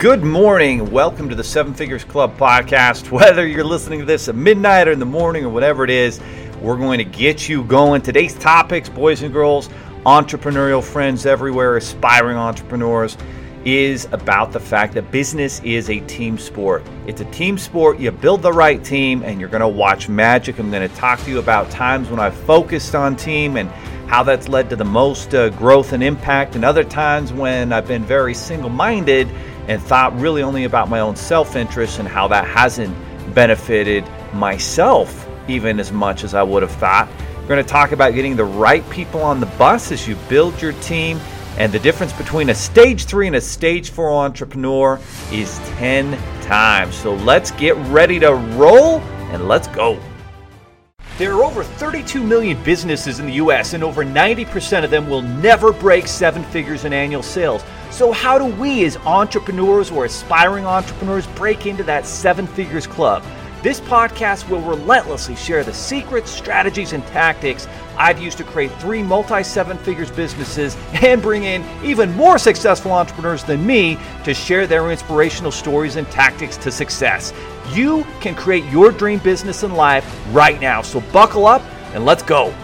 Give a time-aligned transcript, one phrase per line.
[0.00, 0.90] Good morning.
[0.90, 3.10] Welcome to the Seven Figures Club podcast.
[3.10, 6.22] Whether you're listening to this at midnight or in the morning or whatever it is,
[6.62, 8.00] we're going to get you going.
[8.00, 9.68] Today's topics, boys and girls,
[10.06, 13.18] entrepreneurial friends everywhere, aspiring entrepreneurs,
[13.66, 16.82] is about the fact that business is a team sport.
[17.06, 17.98] It's a team sport.
[17.98, 20.58] You build the right team and you're going to watch magic.
[20.58, 23.68] I'm going to talk to you about times when I've focused on team and
[24.08, 27.86] how that's led to the most uh, growth and impact, and other times when I've
[27.86, 29.28] been very single minded
[29.70, 32.92] and thought really only about my own self interest and how that hasn't
[33.36, 37.08] benefited myself even as much as I would have thought.
[37.40, 40.60] We're going to talk about getting the right people on the bus as you build
[40.60, 41.20] your team.
[41.56, 44.98] And the difference between a stage three and a stage four entrepreneur
[45.30, 46.96] is 10 times.
[46.96, 48.98] So let's get ready to roll
[49.30, 50.00] and let's go.
[51.16, 55.22] There are over 32 million businesses in the US, and over 90% of them will
[55.22, 57.62] never break seven figures in annual sales.
[57.90, 63.24] So, how do we, as entrepreneurs or aspiring entrepreneurs, break into that seven figures club?
[63.62, 69.02] This podcast will relentlessly share the secrets, strategies, and tactics I've used to create three
[69.02, 74.66] multi seven figures businesses and bring in even more successful entrepreneurs than me to share
[74.66, 77.34] their inspirational stories and tactics to success.
[77.72, 80.80] You can create your dream business and life right now.
[80.80, 82.54] So buckle up and let's go.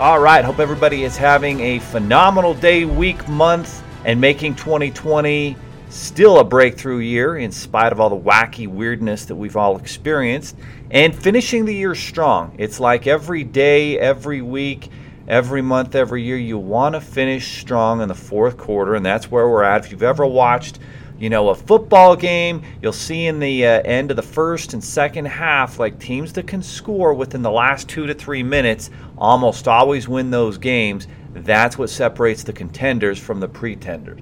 [0.00, 5.56] All right, hope everybody is having a phenomenal day, week, month, and making 2020
[5.88, 10.56] still a breakthrough year in spite of all the wacky weirdness that we've all experienced,
[10.92, 12.54] and finishing the year strong.
[12.56, 14.90] It's like every day, every week,
[15.26, 19.28] every month, every year, you want to finish strong in the fourth quarter, and that's
[19.28, 19.84] where we're at.
[19.84, 20.78] If you've ever watched,
[21.18, 24.84] you know, a football game, you'll see in the uh, end of the first and
[24.84, 29.66] second half, like teams that can score within the last two to three minutes almost
[29.66, 31.08] always win those games.
[31.44, 34.20] That's what separates the contenders from the pretenders.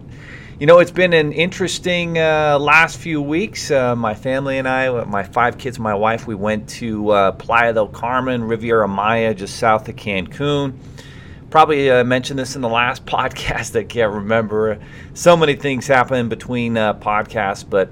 [0.59, 3.71] You know, it's been an interesting uh, last few weeks.
[3.71, 7.73] Uh, my family and I, my five kids, my wife, we went to uh, Playa
[7.73, 10.75] del Carmen, Riviera Maya, just south of Cancun.
[11.51, 13.79] Probably uh, mentioned this in the last podcast.
[13.79, 14.81] I can't remember.
[15.15, 17.91] So many things happen between uh, podcasts, but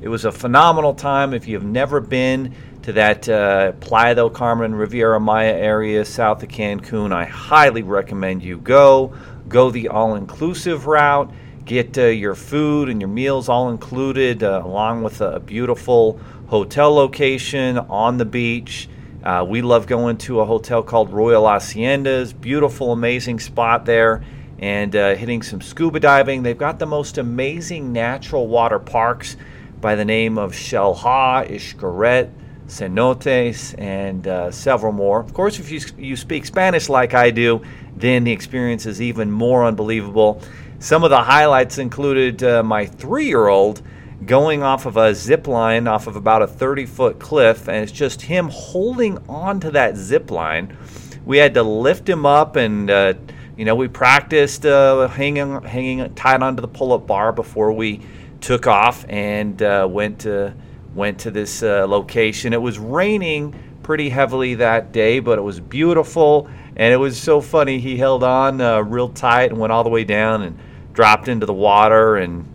[0.00, 1.34] it was a phenomenal time.
[1.34, 6.48] If you've never been to that uh, Playa del Carmen, Riviera Maya area south of
[6.48, 9.14] Cancun, I highly recommend you go.
[9.48, 11.32] Go the all inclusive route
[11.64, 16.94] get uh, your food and your meals all included, uh, along with a beautiful hotel
[16.94, 18.88] location on the beach.
[19.22, 22.38] Uh, we love going to a hotel called Royal Haciendas.
[22.38, 24.22] Beautiful, amazing spot there.
[24.58, 26.42] And uh, hitting some scuba diving.
[26.42, 29.36] They've got the most amazing natural water parks
[29.80, 32.30] by the name of Xel-Há, Xcaret,
[32.66, 35.20] Cenotes, and uh, several more.
[35.20, 37.62] Of course, if you, you speak Spanish like I do,
[37.96, 40.40] then the experience is even more unbelievable.
[40.78, 43.82] Some of the highlights included uh, my three year old
[44.26, 47.92] going off of a zip line off of about a 30 foot cliff, and it's
[47.92, 50.76] just him holding on to that zip line.
[51.24, 53.14] We had to lift him up, and uh,
[53.56, 58.00] you know we practiced uh, hanging hanging tight onto the pull up bar before we
[58.40, 60.54] took off and uh, went to
[60.94, 62.52] went to this uh, location.
[62.52, 67.40] It was raining pretty heavily that day, but it was beautiful, and it was so
[67.40, 67.78] funny.
[67.78, 70.58] He held on uh, real tight and went all the way down and
[70.92, 72.48] dropped into the water and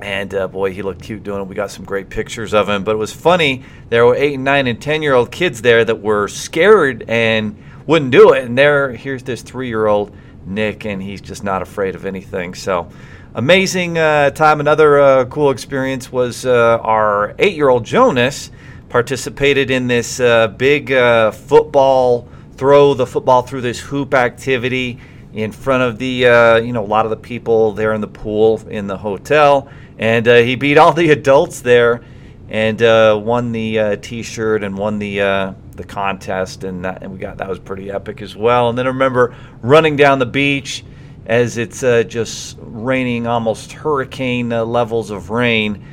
[0.00, 1.48] and uh, boy, he looked cute doing it.
[1.48, 2.84] We got some great pictures of him.
[2.84, 3.64] But it was funny.
[3.88, 7.62] There were eight and nine and ten year old kids there that were scared and
[7.86, 8.44] wouldn't do it.
[8.44, 12.54] And there, here's this three year old Nick, and he's just not afraid of anything.
[12.54, 12.88] So
[13.36, 14.60] amazing uh, time.
[14.60, 18.50] Another uh, cool experience was uh, our eight year old Jonas
[18.88, 22.26] participated in this uh, big uh, football
[22.56, 24.98] throw the football through this hoop activity
[25.34, 28.08] in front of the uh, you know a lot of the people there in the
[28.08, 32.02] pool in the hotel, and uh, he beat all the adults there,
[32.48, 37.36] and uh, won the T-shirt and won the the contest, and that, and we got
[37.36, 38.70] that was pretty epic as well.
[38.70, 40.82] And then I remember running down the beach
[41.26, 45.84] as it's uh, just raining almost hurricane levels of rain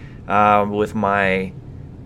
[0.70, 1.52] with my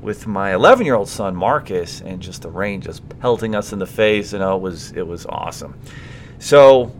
[0.01, 3.79] with my 11 year old son Marcus, and just the rain just pelting us in
[3.79, 4.33] the face.
[4.33, 5.77] You know, it was it was awesome.
[6.39, 6.94] So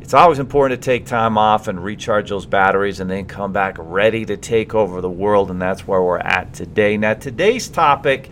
[0.00, 3.76] it's always important to take time off and recharge those batteries and then come back
[3.78, 5.50] ready to take over the world.
[5.50, 6.96] And that's where we're at today.
[6.96, 8.30] Now, today's topic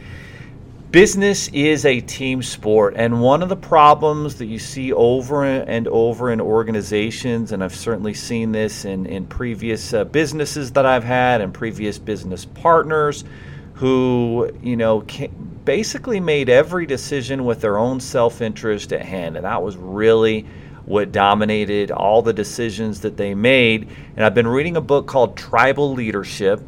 [0.91, 2.95] business is a team sport.
[2.97, 7.75] And one of the problems that you see over and over in organizations, and I've
[7.75, 13.25] certainly seen this in, in previous uh, businesses that I've had and previous business partners
[13.75, 15.05] who, you know,
[15.65, 19.37] basically made every decision with their own self interest at hand.
[19.37, 20.47] And that was really
[20.85, 23.89] what dominated all the decisions that they made.
[24.17, 26.61] And I've been reading a book called Tribal Leadership,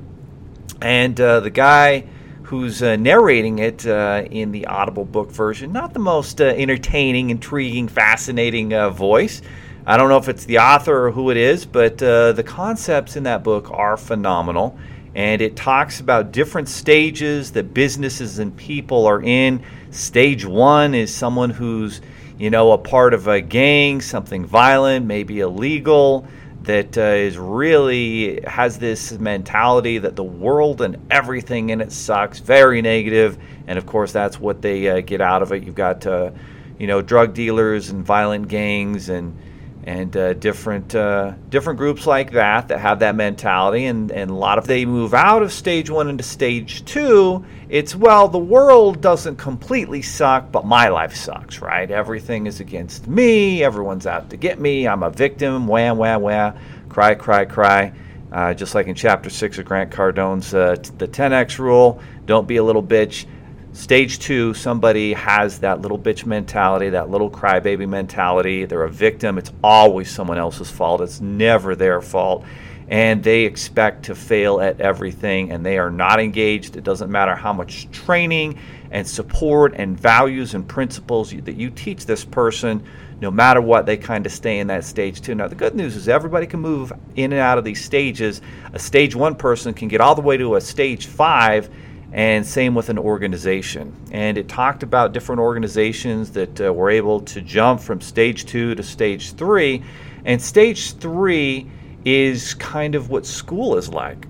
[0.81, 2.05] and uh, the guy
[2.53, 5.73] who's uh, narrating it uh, in the Audible book version.
[5.73, 9.41] Not the most uh, entertaining, intriguing, fascinating uh, voice.
[9.87, 13.17] I don't know if it's the author or who it is, but uh, the concepts
[13.17, 14.79] in that book are phenomenal.
[15.15, 19.65] And it talks about different stages that businesses and people are in.
[19.91, 22.03] Stage one is someone who's,
[22.37, 26.27] you know, a part of a gang, something violent, maybe illegal
[26.65, 32.39] that uh, is really has this mentality that the world and everything in it sucks,
[32.39, 35.65] very negative, and of course that's what they uh, get out of it.
[35.65, 36.31] You've got uh,
[36.79, 39.37] you know drug dealers and violent gangs and
[39.85, 44.35] and uh, different uh, different groups like that that have that mentality and, and a
[44.35, 47.45] lot of they move out of stage one into stage two.
[47.69, 51.91] It's well the world doesn't completely suck but my life sucks right?
[51.91, 53.65] Everything is against me.
[53.65, 54.87] Everyone's out to get me.
[54.87, 55.67] I'm a victim.
[55.67, 56.55] Wham wham wham
[56.89, 57.93] cry cry cry.
[58.31, 62.57] Uh, just like in chapter six of grant cardone's uh, the 10x rule don't be
[62.57, 63.27] a little bitch
[63.75, 68.67] Stage two, somebody has that little bitch mentality, that little crybaby mentality.
[68.67, 69.39] They're a victim.
[69.39, 71.01] It's always someone else's fault.
[71.01, 72.45] It's never their fault.
[72.89, 76.77] And they expect to fail at everything and they are not engaged.
[76.77, 78.59] It doesn't matter how much training
[78.91, 82.85] and support and values and principles that you teach this person,
[83.23, 85.35] no matter what, they kind of stay in that stage two.
[85.35, 88.43] Now, the good news is everybody can move in and out of these stages.
[88.75, 91.71] A stage one person can get all the way to a stage five
[92.13, 93.95] and same with an organization.
[94.13, 98.75] And it talked about different organizations that uh, were able to jump from stage two
[98.75, 99.83] to stage three.
[100.25, 101.71] And stage three
[102.05, 104.27] is kind of what school is like.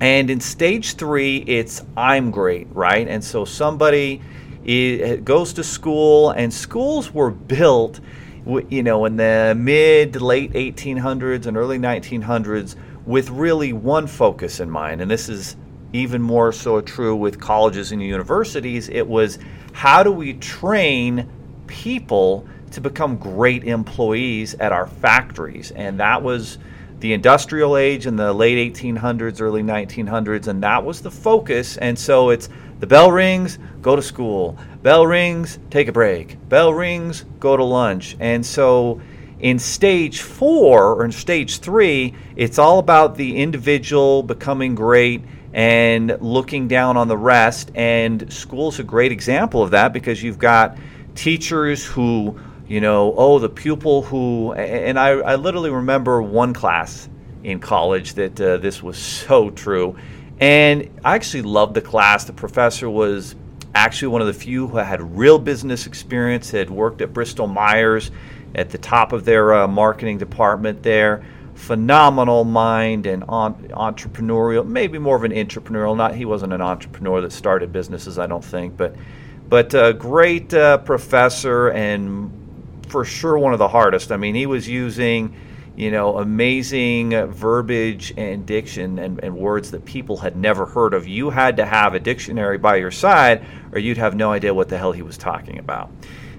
[0.00, 3.08] And in stage three, it's I'm great, right?
[3.08, 4.20] And so somebody
[5.24, 8.00] goes to school, and schools were built,
[8.68, 14.70] you know, in the mid late 1800s and early 1900s with really one focus in
[14.70, 15.00] mind.
[15.00, 15.56] And this is
[15.92, 19.38] even more so true with colleges and universities, it was
[19.72, 21.28] how do we train
[21.66, 25.70] people to become great employees at our factories?
[25.72, 26.58] And that was
[27.00, 31.76] the industrial age in the late 1800s, early 1900s, and that was the focus.
[31.76, 32.48] And so it's
[32.78, 34.56] the bell rings, go to school.
[34.82, 36.36] Bell rings, take a break.
[36.48, 38.16] Bell rings, go to lunch.
[38.20, 39.00] And so
[39.40, 45.22] in stage four or in stage three, it's all about the individual becoming great
[45.52, 47.70] and looking down on the rest.
[47.74, 50.76] And school's a great example of that because you've got
[51.14, 57.08] teachers who, you know, oh, the pupil who, and I, I literally remember one class
[57.44, 59.96] in college that uh, this was so true.
[60.40, 62.24] And I actually loved the class.
[62.24, 63.34] The professor was
[63.74, 68.10] actually one of the few who had real business experience, had worked at Bristol Myers
[68.54, 71.24] at the top of their uh, marketing department there
[71.62, 75.96] phenomenal mind and on, entrepreneurial, maybe more of an entrepreneurial.
[75.96, 78.96] Not he wasn't an entrepreneur that started businesses, I don't think, but
[79.48, 82.32] but a great uh, professor and
[82.88, 84.10] for sure one of the hardest.
[84.10, 85.36] I mean, he was using
[85.76, 91.06] you know amazing verbiage and diction and, and words that people had never heard of.
[91.06, 94.68] You had to have a dictionary by your side, or you'd have no idea what
[94.68, 95.92] the hell he was talking about.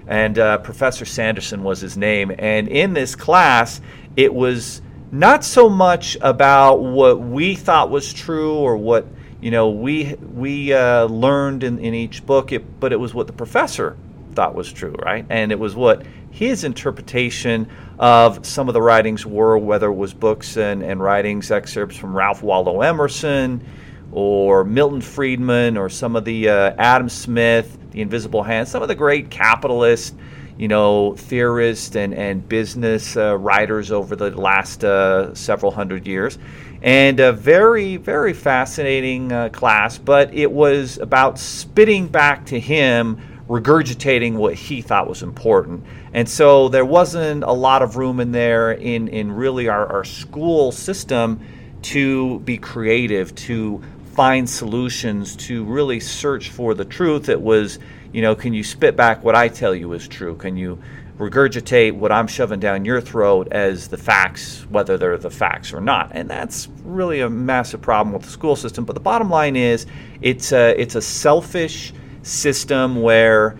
[0.06, 2.30] And uh, Professor Sanderson was his name.
[2.38, 3.80] And in this class,
[4.16, 4.82] it was
[5.14, 9.06] not so much about what we thought was true or what
[9.40, 13.28] you know we we uh, learned in, in each book, it, but it was what
[13.28, 13.96] the professor
[14.34, 15.24] thought was true, right?
[15.30, 20.12] And it was what his interpretation of some of the writings were, whether it was
[20.12, 23.64] books and, and writings, excerpts from Ralph Waldo Emerson
[24.10, 28.88] or Milton Friedman or some of the uh, Adam Smith, The Invisible Hand, some of
[28.88, 30.16] the great capitalists
[30.58, 36.38] you know, theorists and, and business uh, writers over the last uh, several hundred years.
[36.82, 43.20] And a very, very fascinating uh, class, but it was about spitting back to him,
[43.48, 45.84] regurgitating what he thought was important.
[46.12, 50.04] And so there wasn't a lot of room in there in, in really our, our
[50.04, 51.40] school system
[51.82, 53.82] to be creative, to
[54.12, 57.28] find solutions, to really search for the truth.
[57.28, 57.78] It was
[58.14, 60.36] you know, can you spit back what I tell you is true?
[60.36, 60.80] Can you
[61.18, 65.80] regurgitate what I'm shoving down your throat as the facts, whether they're the facts or
[65.80, 66.12] not?
[66.12, 68.84] And that's really a massive problem with the school system.
[68.84, 69.86] But the bottom line is,
[70.22, 71.92] it's a it's a selfish
[72.22, 73.58] system where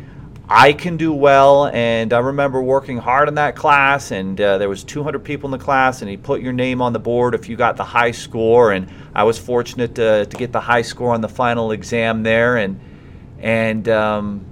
[0.49, 1.67] I can do well.
[1.67, 5.59] And I remember working hard in that class, and uh, there was 200 people in
[5.59, 8.13] the class, and he put your name on the board if you got the high
[8.13, 8.71] score.
[8.71, 12.57] And I was fortunate to, to get the high score on the final exam there,
[12.59, 12.79] and
[13.41, 14.47] and um,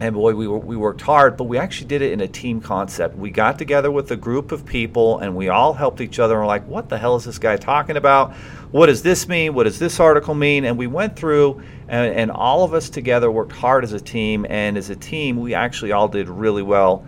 [0.00, 3.16] and boy, we, we worked hard, but we actually did it in a team concept.
[3.16, 6.34] We got together with a group of people and we all helped each other.
[6.34, 8.32] And we're like, what the hell is this guy talking about?
[8.70, 9.54] What does this mean?
[9.54, 10.64] What does this article mean?
[10.64, 14.46] And we went through, and, and all of us together worked hard as a team.
[14.48, 17.04] And as a team, we actually all did really well,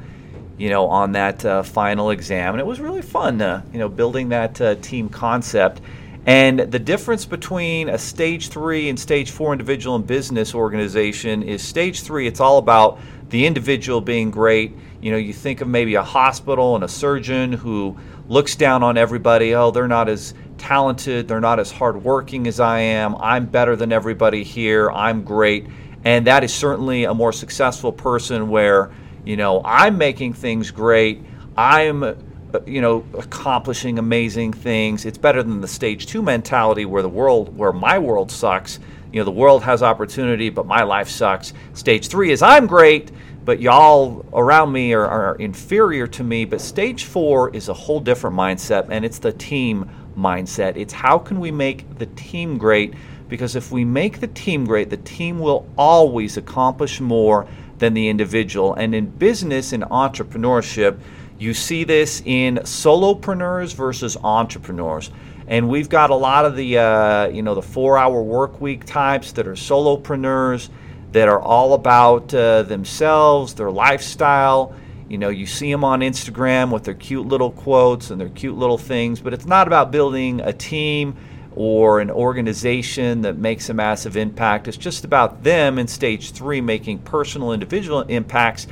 [0.58, 2.54] you know, on that uh, final exam.
[2.54, 5.80] And it was really fun, uh, you know, building that uh, team concept.
[6.26, 11.62] And the difference between a stage three and stage four individual and business organization is
[11.62, 12.98] stage three, it's all about
[13.30, 14.76] the individual being great.
[15.00, 17.96] You know, you think of maybe a hospital and a surgeon who
[18.28, 19.54] looks down on everybody.
[19.54, 23.16] Oh, they're not as talented, they're not as hardworking as I am.
[23.16, 24.90] I'm better than everybody here.
[24.90, 25.66] I'm great.
[26.04, 28.90] And that is certainly a more successful person where,
[29.24, 31.22] you know, I'm making things great.
[31.56, 32.29] I'm
[32.66, 35.04] you know, accomplishing amazing things.
[35.04, 38.78] It's better than the stage two mentality where the world, where my world sucks.
[39.12, 41.52] You know, the world has opportunity, but my life sucks.
[41.74, 43.10] Stage three is I'm great,
[43.44, 46.44] but y'all around me are, are inferior to me.
[46.44, 50.76] But stage four is a whole different mindset, and it's the team mindset.
[50.76, 52.94] It's how can we make the team great?
[53.28, 57.46] Because if we make the team great, the team will always accomplish more
[57.78, 58.74] than the individual.
[58.74, 60.98] And in business and entrepreneurship,
[61.40, 65.10] you see this in solopreneurs versus entrepreneurs.
[65.48, 69.32] And we've got a lot of the, uh, you know, the four-hour work week types
[69.32, 70.68] that are solopreneurs
[71.12, 74.74] that are all about uh, themselves, their lifestyle.
[75.08, 78.56] You know, you see them on Instagram with their cute little quotes and their cute
[78.56, 81.16] little things, but it's not about building a team
[81.56, 84.68] or an organization that makes a massive impact.
[84.68, 88.68] It's just about them in stage three making personal, individual impacts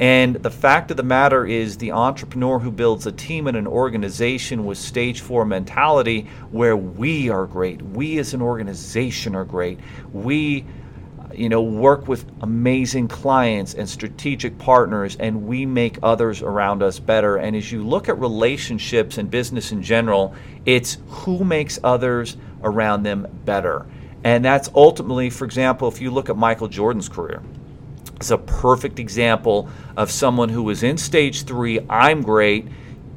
[0.00, 3.66] and the fact of the matter is, the entrepreneur who builds a team and an
[3.66, 9.78] organization with stage four mentality, where we are great, we as an organization are great,
[10.14, 10.64] we
[11.34, 16.98] you know work with amazing clients and strategic partners and we make others around us
[16.98, 17.36] better.
[17.36, 20.34] And as you look at relationships and business in general
[20.66, 23.86] it's who makes others around them better.
[24.24, 27.42] And that's ultimately for example if you look at Michael Jordan's career
[28.20, 31.80] is a perfect example of someone who was in stage three.
[31.88, 32.68] I'm great.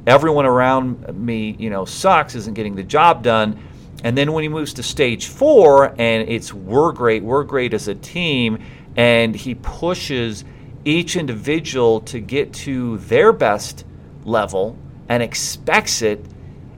[0.06, 3.62] Everyone around me, you know, sucks, isn't getting the job done.
[4.02, 7.88] And then when he moves to stage four, and it's we're great, we're great as
[7.88, 8.62] a team,
[8.96, 10.44] and he pushes
[10.84, 13.84] each individual to get to their best
[14.24, 16.24] level and expects it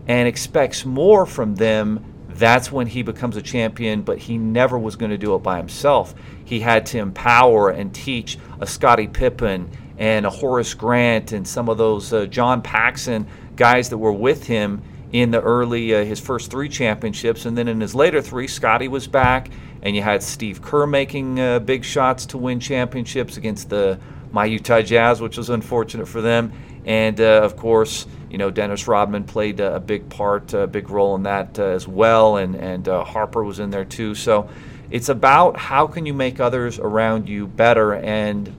[0.06, 2.04] and expects more from them
[2.38, 5.56] that's when he becomes a champion, but he never was going to do it by
[5.56, 6.14] himself.
[6.44, 11.68] He had to empower and teach a Scottie Pippen and a Horace Grant and some
[11.68, 13.26] of those uh, John Paxson
[13.56, 17.68] guys that were with him in the early uh, his first three championships, and then
[17.68, 19.50] in his later three, Scottie was back,
[19.82, 23.98] and you had Steve Kerr making uh, big shots to win championships against the
[24.32, 26.52] my Utah Jazz, which was unfortunate for them,
[26.86, 31.14] and uh, of course you know, Dennis Rodman played a, big part, a big role
[31.14, 34.14] in that uh, as well, and and uh, Harper was in there too.
[34.14, 34.48] So
[34.90, 38.54] it's about how can you make others around you better, and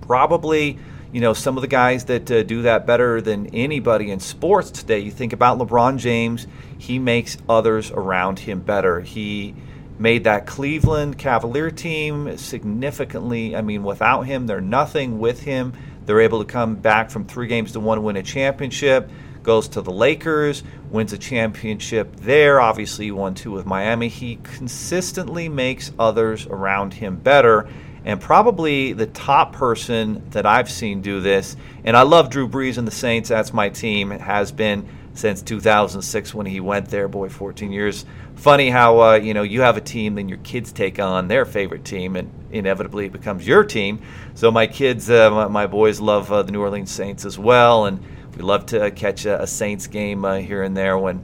[0.00, 0.78] probably
[1.12, 4.70] you know some of the guys that uh, do that better than anybody in sports
[4.70, 5.00] today.
[5.00, 6.46] You think about LeBron James;
[6.78, 9.02] he makes others around him better.
[9.02, 9.54] He
[9.98, 13.54] made that Cleveland Cavalier team significantly.
[13.54, 15.18] I mean, without him, they're nothing.
[15.18, 15.74] With him
[16.06, 19.10] they're able to come back from three games to one, win a championship.
[19.42, 22.62] Goes to the Lakers, wins a championship there.
[22.62, 24.08] Obviously, he won two with Miami.
[24.08, 27.68] He consistently makes others around him better.
[28.06, 32.78] And probably the top person that I've seen do this, and I love Drew Brees
[32.78, 33.28] and the Saints.
[33.28, 34.10] That's my team.
[34.10, 37.08] Has been since 2006 when he went there.
[37.08, 38.04] Boy, 14 years.
[38.34, 41.44] Funny how uh, you know you have a team, then your kids take on their
[41.44, 44.00] favorite team, and inevitably it becomes your team.
[44.34, 48.04] So my kids, uh, my, boys, love uh, the New Orleans Saints as well, and
[48.36, 51.18] we love to catch a, a Saints game uh, here and there when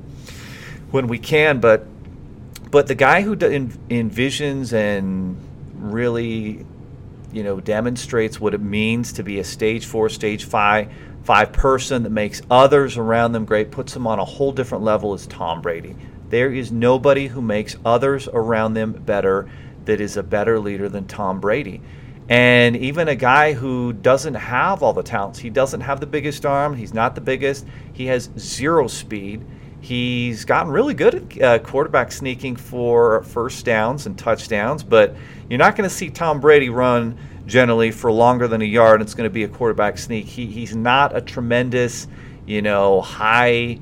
[0.93, 1.61] when we can.
[1.61, 1.87] But
[2.71, 5.37] but the guy who envisions and
[5.75, 6.65] really
[7.33, 10.93] you know demonstrates what it means to be a stage four, stage five
[11.23, 15.15] five person that makes others around them great, puts them on a whole different level
[15.15, 15.97] is Tom Brady.
[16.31, 19.51] There is nobody who makes others around them better
[19.85, 21.83] that is a better leader than Tom Brady.
[22.29, 26.47] And even a guy who doesn't have all the talents, he doesn't have the biggest
[26.47, 29.45] arm, he's not the biggest, he has zero speed.
[29.81, 35.17] He's gotten really good at uh, quarterback sneaking for first downs and touchdowns, but
[35.49, 39.01] you're not going to see Tom Brady run generally for longer than a yard.
[39.01, 40.27] It's going to be a quarterback sneak.
[40.27, 42.07] He, he's not a tremendous,
[42.47, 43.81] you know, high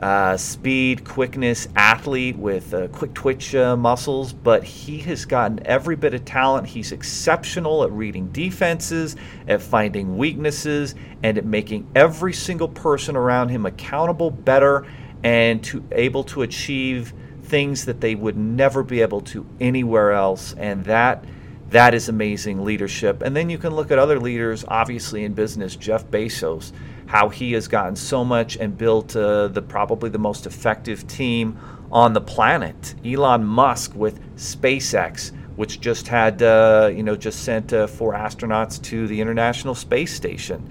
[0.00, 5.96] uh, speed, quickness athlete with uh, quick twitch uh, muscles, but he has gotten every
[5.96, 6.66] bit of talent.
[6.66, 9.16] He's exceptional at reading defenses,
[9.48, 14.86] at finding weaknesses, and at making every single person around him accountable better
[15.22, 17.12] and to able to achieve
[17.44, 20.54] things that they would never be able to anywhere else.
[20.54, 21.24] And that
[21.70, 23.22] that is amazing leadership.
[23.22, 26.72] And then you can look at other leaders, obviously in business, Jeff Bezos
[27.06, 31.58] how he has gotten so much and built uh, the probably the most effective team
[31.90, 32.94] on the planet.
[33.04, 38.82] Elon Musk with SpaceX, which just had uh, you know just sent uh, four astronauts
[38.82, 40.68] to the International Space Station,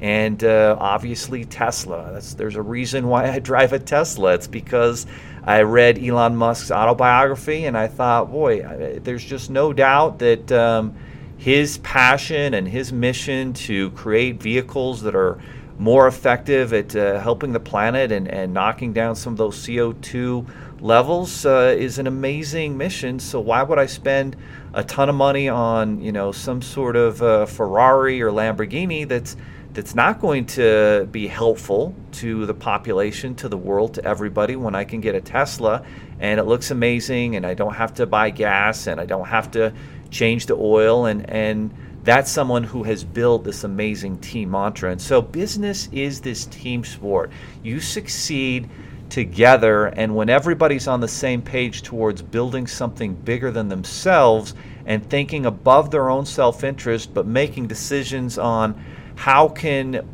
[0.00, 2.10] and uh, obviously Tesla.
[2.12, 4.34] That's, there's a reason why I drive a Tesla.
[4.34, 5.06] It's because
[5.44, 10.52] I read Elon Musk's autobiography and I thought, boy, there's just no doubt that.
[10.52, 10.94] Um,
[11.36, 15.38] his passion and his mission to create vehicles that are
[15.78, 20.48] more effective at uh, helping the planet and, and knocking down some of those CO2
[20.80, 23.18] levels uh, is an amazing mission.
[23.18, 24.36] So why would I spend
[24.72, 29.36] a ton of money on you know some sort of uh, Ferrari or Lamborghini that's
[29.76, 34.74] that's not going to be helpful to the population, to the world, to everybody when
[34.74, 35.84] I can get a Tesla
[36.18, 39.50] and it looks amazing and I don't have to buy gas and I don't have
[39.50, 39.74] to
[40.10, 44.92] change the oil and and that's someone who has built this amazing team mantra.
[44.92, 47.30] And so business is this team sport.
[47.62, 48.70] You succeed
[49.10, 54.54] together, and when everybody's on the same page towards building something bigger than themselves
[54.86, 58.80] and thinking above their own self interest, but making decisions on
[59.16, 60.06] how can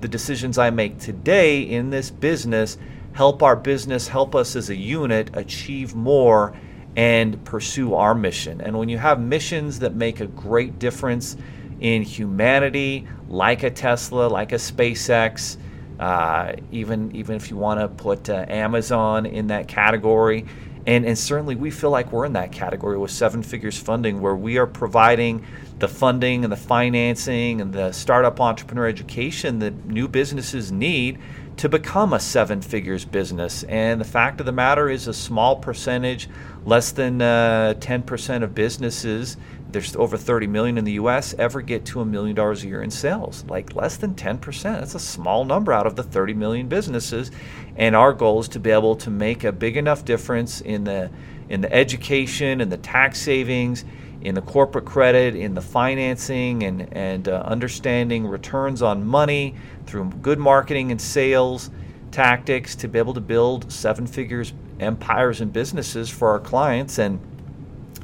[0.00, 2.76] the decisions I make today in this business
[3.12, 6.54] help our business, help us as a unit achieve more
[6.96, 8.60] and pursue our mission.
[8.60, 11.36] And when you have missions that make a great difference
[11.80, 15.56] in humanity, like a Tesla, like a SpaceX,
[15.98, 20.44] uh, even even if you want to put uh, Amazon in that category,
[20.86, 24.36] and and certainly we feel like we're in that category with Seven Figures Funding, where
[24.36, 25.44] we are providing
[25.78, 31.18] the funding and the financing and the startup entrepreneur education that new businesses need
[31.56, 33.62] to become a seven figures business.
[33.64, 36.28] And the fact of the matter is, a small percentage,
[36.64, 39.36] less than uh, 10% of businesses,
[39.76, 42.82] there's over 30 million in the US, ever get to a million dollars a year
[42.82, 43.44] in sales.
[43.46, 44.62] Like less than 10%.
[44.62, 47.30] That's a small number out of the 30 million businesses.
[47.76, 51.10] And our goal is to be able to make a big enough difference in the
[51.50, 53.84] in the education and the tax savings
[54.22, 60.10] in the corporate credit, in the financing, and, and uh, understanding returns on money through
[60.22, 61.70] good marketing and sales
[62.10, 67.20] tactics to be able to build seven figures empires and businesses for our clients and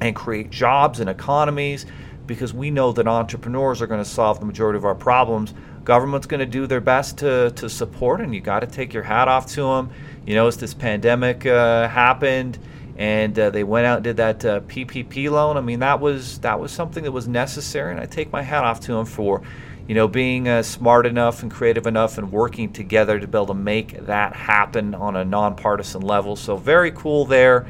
[0.07, 1.87] and create jobs and economies
[2.27, 5.55] because we know that entrepreneurs are going to solve the majority of our problems.
[5.85, 9.03] Government's going to do their best to, to support, and you got to take your
[9.03, 9.91] hat off to them.
[10.27, 12.59] You know, as this pandemic uh, happened,
[12.97, 15.57] and uh, they went out and did that uh, PPP loan.
[15.57, 18.65] I mean, that was that was something that was necessary, and I take my hat
[18.65, 19.43] off to them for,
[19.89, 23.47] you know, being uh, smart enough and creative enough and working together to be able
[23.47, 26.37] to make that happen on a nonpartisan level.
[26.37, 27.67] So very cool there.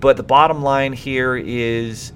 [0.00, 2.12] But the bottom line here is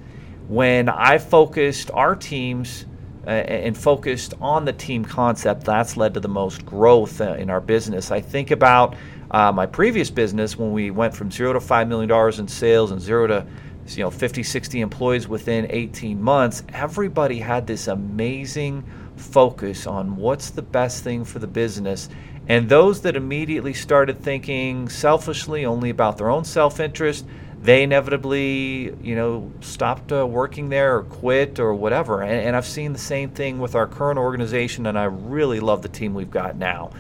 [0.49, 2.87] when I focused our teams.
[3.25, 7.51] Uh, and focused on the team concept, that's led to the most growth uh, in
[7.51, 8.11] our business.
[8.11, 8.97] I think about
[9.31, 13.01] uh, my previous business, when we went from zero to $5 million in sales and
[13.01, 13.47] zero to
[13.89, 18.85] you know 50 60 employees within 18 months everybody had this amazing
[19.17, 22.09] focus on what's the best thing for the business
[22.49, 27.27] and those that immediately started thinking selfishly only about their own self-interest
[27.63, 32.67] they inevitably you know stopped uh, working there or quit or whatever and, and i've
[32.67, 36.31] seen the same thing with our current organization and i really love the team we've
[36.31, 36.91] got now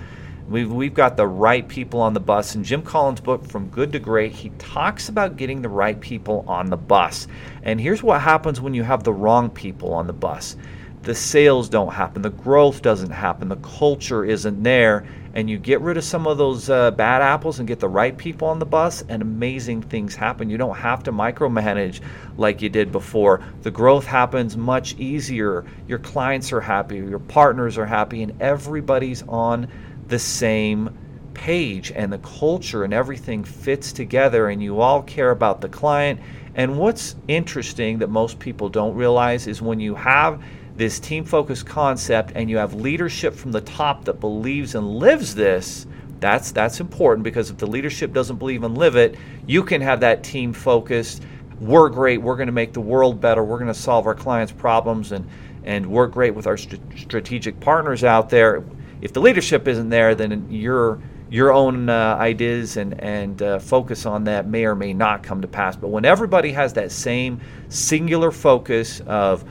[0.48, 2.54] We've, we've got the right people on the bus.
[2.54, 6.44] In Jim Collins' book, From Good to Great, he talks about getting the right people
[6.46, 7.26] on the bus.
[7.62, 10.56] And here's what happens when you have the wrong people on the bus
[11.02, 15.80] the sales don't happen, the growth doesn't happen, the culture isn't there, and you get
[15.80, 18.66] rid of some of those uh, bad apples and get the right people on the
[18.66, 20.48] bus, and amazing things happen.
[20.48, 22.00] You don't have to micromanage
[22.36, 23.42] like you did before.
[23.62, 25.64] The growth happens much easier.
[25.88, 29.68] Your clients are happy, your partners are happy, and everybody's on
[30.08, 30.96] the same
[31.34, 36.20] page and the culture and everything fits together and you all care about the client.
[36.54, 40.42] And what's interesting that most people don't realize is when you have
[40.76, 45.34] this team focused concept and you have leadership from the top that believes and lives
[45.34, 45.86] this,
[46.20, 50.00] that's that's important because if the leadership doesn't believe and live it, you can have
[50.00, 51.22] that team focused.
[51.60, 52.22] We're great.
[52.22, 53.44] We're going to make the world better.
[53.44, 55.28] We're going to solve our clients' problems and
[55.64, 58.64] and we're great with our st- strategic partners out there
[59.02, 64.04] if the leadership isn't there, then you're your own uh, ideas and, and uh, focus
[64.04, 65.74] on that may or may not come to pass.
[65.74, 69.42] But when everybody has that same singular focus of,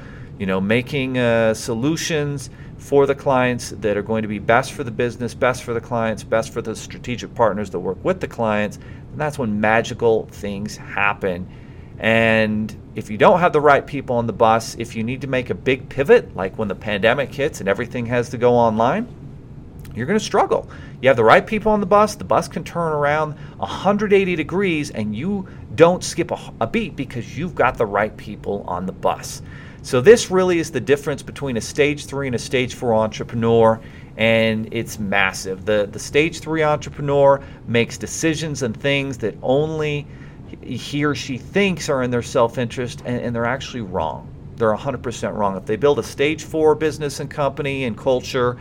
[0.41, 2.49] you know, making uh, solutions
[2.79, 5.79] for the clients that are going to be best for the business, best for the
[5.79, 8.79] clients, best for the strategic partners that work with the clients,
[9.13, 11.47] that's when magical things happen.
[11.99, 15.27] And if you don't have the right people on the bus, if you need to
[15.27, 19.07] make a big pivot, like when the pandemic hits and everything has to go online,
[19.93, 20.67] you're going to struggle.
[21.03, 24.89] You have the right people on the bus, the bus can turn around 180 degrees,
[24.89, 28.91] and you don't skip a, a, beat because you've got the right people on the
[28.91, 29.43] bus.
[29.83, 33.79] So, this really is the difference between a stage three and a stage four entrepreneur,
[34.15, 35.65] and it's massive.
[35.65, 40.05] The, the stage three entrepreneur makes decisions and things that only
[40.61, 44.27] he or she thinks are in their self interest, and, and they're actually wrong.
[44.57, 45.57] They're 100% wrong.
[45.57, 48.57] If they build a stage four business and company and culture,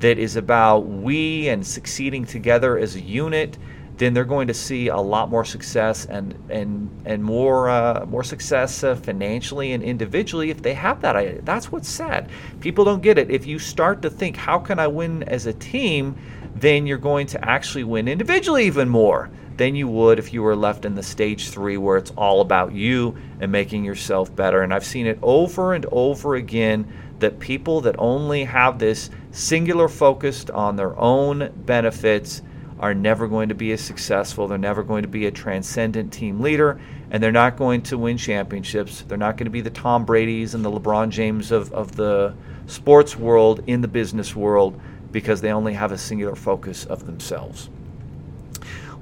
[0.00, 3.56] that is about we and succeeding together as a unit,
[3.96, 8.24] then they're going to see a lot more success and and and more uh, more
[8.24, 11.44] success uh, financially and individually if they have that.
[11.44, 12.28] That's what's sad.
[12.60, 13.30] People don't get it.
[13.30, 16.16] If you start to think, how can I win as a team?
[16.56, 20.56] Then you're going to actually win individually even more than you would if you were
[20.56, 24.62] left in the stage three where it's all about you and making yourself better.
[24.62, 29.88] And I've seen it over and over again that people that only have this singular
[29.88, 32.42] focused on their own benefits
[32.84, 34.46] are never going to be as successful.
[34.46, 36.78] They're never going to be a transcendent team leader,
[37.10, 39.00] and they're not going to win championships.
[39.08, 42.34] They're not going to be the Tom Brady's and the LeBron James of, of the
[42.66, 44.78] sports world in the business world
[45.12, 47.70] because they only have a singular focus of themselves.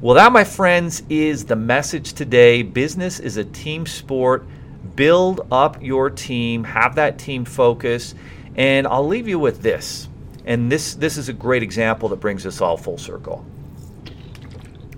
[0.00, 2.62] Well, that, my friends, is the message today.
[2.62, 4.46] Business is a team sport
[4.94, 8.14] build up your team, have that team focus,
[8.54, 10.08] and I'll leave you with this.
[10.44, 13.44] And this this is a great example that brings us all full circle.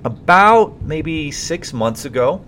[0.05, 2.45] About maybe six months ago,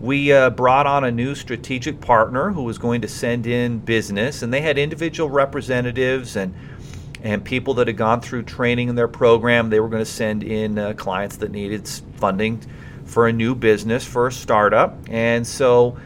[0.00, 4.42] we uh, brought on a new strategic partner who was going to send in business,
[4.42, 6.54] and they had individual representatives and
[7.22, 9.70] and people that had gone through training in their program.
[9.70, 12.62] They were going to send in uh, clients that needed funding
[13.06, 15.98] for a new business for a startup, and so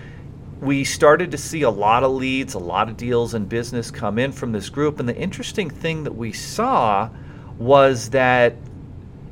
[0.61, 4.19] we started to see a lot of leads, a lot of deals and business come
[4.19, 5.01] in from this group.
[5.01, 7.11] And the interesting thing that we saw
[7.59, 8.57] was that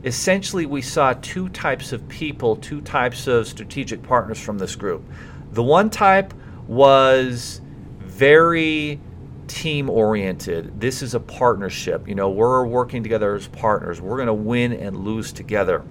[0.06, 5.02] essentially we saw two types of people, two types of strategic partners from this group.
[5.50, 6.32] The one type
[6.68, 7.60] was
[7.98, 9.00] very
[9.48, 10.80] team oriented.
[10.80, 12.06] This is a partnership.
[12.06, 14.00] You know, we're working together as partners.
[14.00, 15.84] We're going to win and lose together.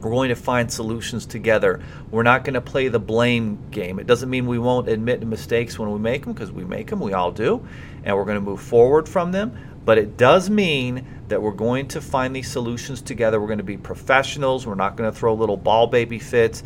[0.00, 1.82] We're going to find solutions together.
[2.10, 3.98] We're not going to play the blame game.
[3.98, 7.00] It doesn't mean we won't admit mistakes when we make them, because we make them,
[7.00, 7.66] we all do,
[8.04, 9.58] and we're going to move forward from them.
[9.84, 13.40] But it does mean that we're going to find these solutions together.
[13.40, 14.66] We're going to be professionals.
[14.66, 16.62] We're not going to throw little ball baby fits.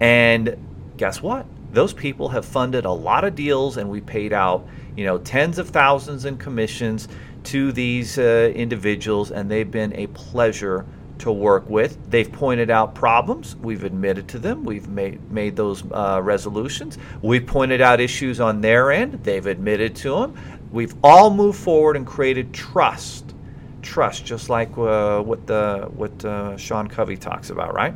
[0.00, 0.56] And
[0.96, 1.46] guess what?
[1.72, 5.58] Those people have funded a lot of deals, and we paid out, you know, tens
[5.58, 7.08] of thousands in commissions
[7.44, 10.84] to these uh, individuals, and they've been a pleasure
[11.20, 12.10] to work with.
[12.10, 13.54] They've pointed out problems.
[13.56, 14.64] We've admitted to them.
[14.64, 16.98] We've made, made those uh, resolutions.
[17.22, 19.22] We've pointed out issues on their end.
[19.22, 20.60] They've admitted to them.
[20.72, 23.34] We've all moved forward and created trust.
[23.82, 27.94] Trust, just like uh, what, the, what uh, Sean Covey talks about, right?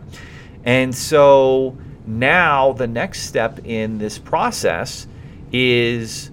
[0.65, 5.07] And so now the next step in this process
[5.53, 6.31] is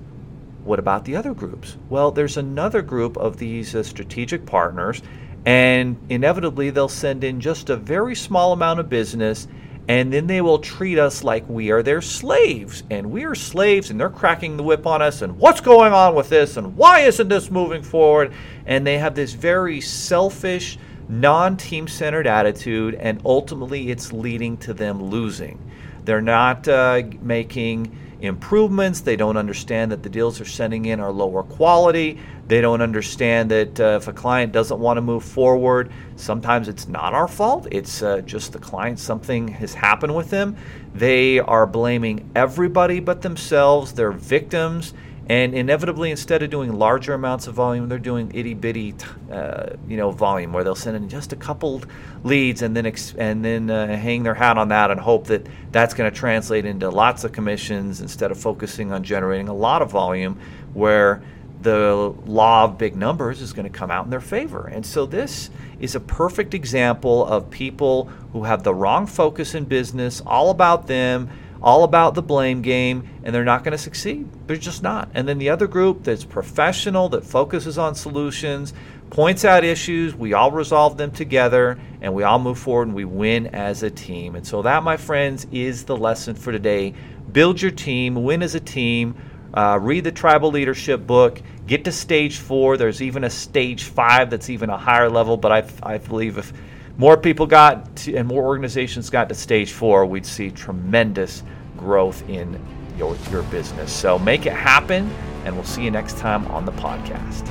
[0.64, 1.78] what about the other groups?
[1.90, 5.02] Well, there's another group of these uh, strategic partners
[5.46, 9.48] and inevitably, they'll send in just a very small amount of business,
[9.91, 12.82] and then they will treat us like we are their slaves.
[12.89, 16.15] And we are slaves, and they're cracking the whip on us, and what's going on
[16.15, 18.32] with this, and why isn't this moving forward?
[18.65, 24.73] And they have this very selfish, non team centered attitude, and ultimately, it's leading to
[24.73, 25.60] them losing.
[26.06, 29.02] They're not uh, making improvements.
[29.02, 32.20] They don't understand that the deals they're sending in are lower quality.
[32.48, 36.88] They don't understand that uh, if a client doesn't want to move forward, sometimes it's
[36.88, 37.68] not our fault.
[37.72, 40.56] It's uh, just the client, something has happened with them.
[40.94, 43.94] They are blaming everybody but themselves.
[43.94, 44.94] They're victims
[45.32, 48.94] and inevitably, instead of doing larger amounts of volume, they're doing itty bitty,
[49.32, 51.82] uh, you know, volume where they'll send in just a couple
[52.26, 55.48] leads and then ex- and then uh, hang their hat on that and hope that
[55.72, 59.82] that's going to translate into lots of commissions instead of focusing on generating a lot
[59.82, 60.38] of volume,
[60.74, 61.24] where
[61.62, 64.67] the law of big numbers is going to come out in their favor.
[64.67, 69.63] And so this is a perfect example of people who have the wrong focus in
[69.63, 71.30] business, all about them
[71.62, 74.28] all about the blame game and they're not going to succeed.
[74.47, 75.10] They're just not.
[75.13, 78.74] And then the other group that's professional, that focuses on solutions,
[79.12, 83.06] points out issues, we all resolve them together, and we all move forward and we
[83.06, 84.36] win as a team.
[84.36, 86.95] And so, that, my friends, is the lesson for today.
[87.32, 89.15] Build your team, win as a team.
[89.54, 91.41] Uh, read the tribal leadership book.
[91.67, 92.78] Get to stage four.
[92.78, 95.36] There's even a stage five that's even a higher level.
[95.36, 96.54] But I, I believe if
[97.02, 101.42] more people got to, and more organizations got to stage four, we'd see tremendous
[101.76, 102.64] growth in
[102.96, 103.92] your, your business.
[103.92, 105.10] So make it happen,
[105.44, 107.50] and we'll see you next time on the podcast.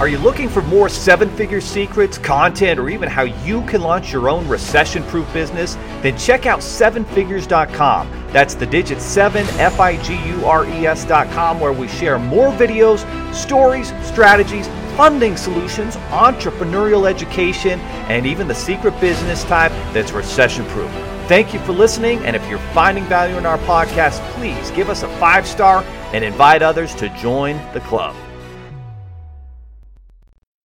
[0.00, 4.12] Are you looking for more seven figure secrets, content, or even how you can launch
[4.12, 5.76] your own recession proof business?
[6.02, 8.10] Then check out sevenfigures.com.
[8.32, 12.50] That's the digit 7 F I G U R E S.com, where we share more
[12.50, 20.64] videos, stories, strategies, funding solutions, entrepreneurial education, and even the secret business type that's recession
[20.66, 20.90] proof.
[21.28, 25.02] Thank you for listening, and if you're finding value in our podcast, please give us
[25.02, 28.14] a five star and invite others to join the club.